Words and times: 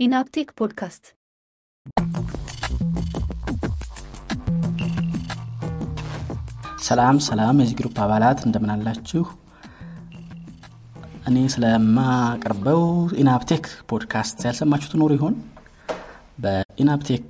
ኢናብ 0.00 0.24
ቴክ 0.24 0.48
ፖድካስት። 0.58 1.04
ሰላም 6.86 7.16
ሰላም 7.26 7.58
የዚህ 7.60 7.76
group 7.78 7.96
አባላት 8.04 8.38
እንደምን 8.46 8.70
አላችሁ? 8.74 9.22
እኔ 11.28 11.36
ስለማቀርበው 11.54 12.82
ኢናብ 13.20 13.42
ቴክ 13.42 13.64
ፖድካስት 13.90 14.38
ያልሰማችሁት 14.46 14.94
ኖሮ 15.00 15.10
ይሆን 15.18 15.34
በኢናብ 16.42 16.91
ቴክ 16.91 17.26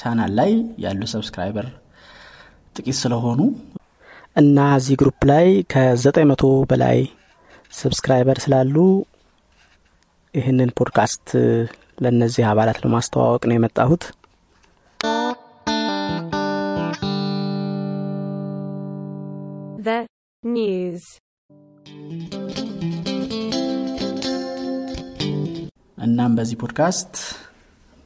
ቻናል 0.00 0.32
ላይ 0.38 0.52
ያሉ 0.84 1.00
subscriber 1.12 1.66
ጥቂት 2.76 2.98
ስለሆኑ 3.02 3.40
እና 4.36 4.58
እዚህ 4.78 4.96
group 5.02 5.20
ላይ 5.30 5.46
ከዘጠኝ 5.72 6.26
መቶ 6.30 6.42
በላይ 6.70 6.98
subscriber 7.72 8.40
ስላሉ 8.44 8.74
ይህንን 10.34 10.70
ፖድካስት 10.78 11.28
ለእነዚህ 11.98 12.44
አባላት 12.50 12.78
ለማስተዋወቅ 12.84 13.42
ነው 13.48 13.56
የመጣሁት 13.56 14.04
The 19.80 19.98
news. 20.42 21.02
እናም 26.06 26.32
በዚህ 26.38 26.56
ፖድካስት 26.62 27.14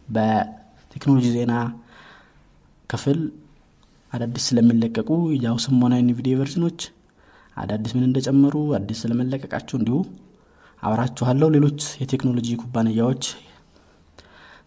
በቴክኖሎጂ 0.08 1.26
ዜና 1.34 1.54
ክፍል 2.90 3.18
አዳዲስ 4.12 4.44
ስለሚለቀቁ 4.48 5.10
የ 5.34 5.45
JAWS 5.45 5.66
ም 5.66 5.76
ሆነ 5.84 5.94
NVDA 6.18 6.34
version 6.40 6.66
ኦች 6.66 6.80
አዳዲስ 7.56 7.92
ምን 7.96 8.06
እንደጨመሩ 8.08 8.54
አዲስ 8.78 9.00
ስለመለቀቃቸው 9.04 9.76
እንዲሁ 9.80 9.96
አብራችኋለሁ 10.82 11.48
ሌሎች 11.56 11.80
የቴክኖሎጂ 12.02 12.48
ኩባንያዎች 12.62 13.24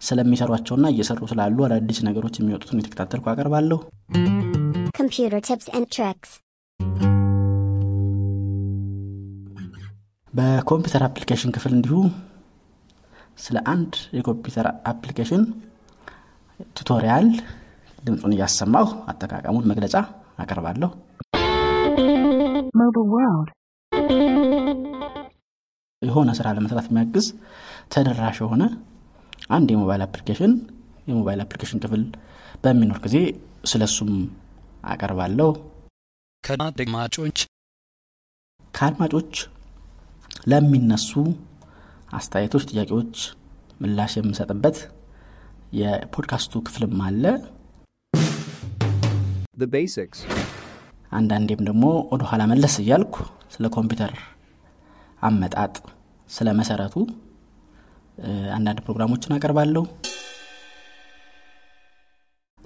ስለሚሰሯቸውና 0.03 0.85
እየሰሩ 0.93 1.21
ስላሉ 1.31 1.57
አዳዲስ 1.67 1.99
ነገሮች 2.07 2.38
የሚወጡትን 2.39 2.80
የተከታተልኩ 2.81 3.26
አቀርባለሁ 3.34 3.79
Computer 4.98 5.40
tips 5.48 5.68
and 5.76 5.85
tricks. 5.95 6.32
በኮምፒውተር 10.34 11.04
application 11.07 11.54
ክፍል 11.55 11.73
እንዲሁ 11.77 11.95
ስለ 13.43 13.57
አንድ 13.73 13.93
የኮምፒውተር 14.18 14.68
application 14.91 15.43
tutorial 16.77 17.27
ድምፁን 18.04 18.35
እያሰማሁ 18.35 18.88
አጠቃቀሙን 19.12 19.67
መግለጫ 19.71 19.95
አቀርባለሁ 20.43 20.90
Mobile 22.82 23.10
World. 23.13 23.49
የሆነ 26.01 26.29
ስራ 26.38 26.48
ለመስራት 26.55 26.88
የሚያግዝ 26.90 27.26
ተደራሽ 27.93 28.38
የሆነ 28.43 28.63
አንድ 29.49 29.68
የሞባይል 29.74 30.02
application 30.05 30.54
የሞባይል 31.10 31.40
application 31.43 31.82
ክፍል 31.84 32.04
በሚኖር 32.63 32.99
ጊዜ 33.05 33.18
ስለሱም 33.72 34.12
አቀርባለሁ 34.85 35.50
ከአድማጮች 36.44 37.38
ከአድማጮች 38.74 39.34
ለሚነሱ 40.52 41.12
አስተያየቶች 42.13 42.63
ጥያቄዎች 42.72 43.16
ምላሽ 43.82 44.13
የምሰጥበት 44.20 44.77
የፖድካስቱ 45.80 46.62
ክፍልም 46.68 47.00
አለ 47.07 47.24
The 49.57 49.68
basics. 49.70 50.20
አንዳንዴም 51.12 51.60
ደግሞ 51.68 51.84
ወደ 52.12 52.24
ኋላ 52.30 52.44
መለስ 52.52 52.76
እያልኩ 52.82 53.16
ስለ 53.54 53.66
ኮምፒውተር 53.76 54.13
አመጣጥ 55.22 55.76
ስለ 56.30 56.48
መሰረቱ 56.60 56.96
አንዳንድ 58.56 58.80
ፕሮግራሞችን 58.86 59.36
አቀርባለሁ። 59.36 59.84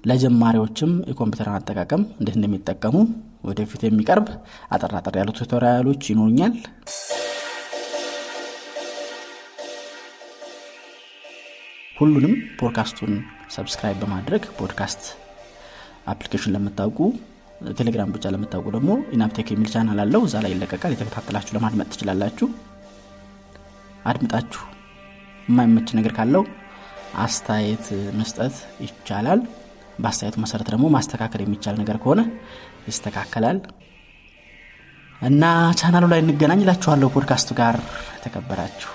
ለጀማሪዎችም 0.04 0.90
የኮምፒውተርን 1.10 1.56
አጠቃቀም 1.56 2.02
እንዴት 2.18 2.36
እንደሚጠቀሙ 2.38 2.96
ወደፊት 3.44 3.82
የሚቀርብ 3.84 4.26
አጠር 4.74 4.92
አጠር 4.98 5.16
ያሉ 5.20 5.30
tutorial 5.38 5.81
ኦች 5.81 6.02
ይኖሩኛል። 6.12 6.54
ሁሉንም 11.96 12.34
ፖድካስቱን 12.58 13.12
subscribe 13.54 13.98
በማድረግ 14.02 14.42
ፖድካስት 14.58 15.02
application 16.12 16.54
ለምታውቁ 16.54 16.98
ቴሌግራም 17.78 18.12
ብቻ 18.14 18.30
ለምታውቁ 18.34 18.66
ደግሞ 18.76 18.90
ኢናብ 19.14 19.31
ቴክ 19.31 19.48
የሚል 19.52 19.70
ቻናል 19.72 20.00
አለው። 20.04 20.22
እዛ 20.26 20.42
ላይ 20.44 20.52
ይለቀቃል። 20.54 20.92
የተከታተላችሁ 20.94 21.54
ለማድመጥ 21.56 21.88
ትችላላችሁ። 21.92 22.48
አድምጣችሁ 24.04 24.62
የማይመች 25.48 25.88
ነገር 25.98 26.12
ካለው 26.16 26.42
አስተያየት 27.18 27.86
መስጠት 28.18 28.56
ይቻላል። 28.84 29.40
በአስተያየቱ 29.98 30.38
መሰረት 30.44 30.68
ደግሞ 30.70 30.86
ማስተካከል 30.94 31.40
የሚቻል 31.44 31.76
ነገር 31.80 31.96
ከሆነ 32.02 32.20
ይስተካከላል። 32.88 33.58
እና 35.20 35.44
ቻናሉ 35.80 36.04
ላይ 36.12 36.20
እንገናኝ። 36.24 36.62
ይላችኋለሁ 36.64 37.08
ፖድካስቱ 37.16 37.50
ጋር 37.60 37.76
የተከበራችሁ 38.16 38.90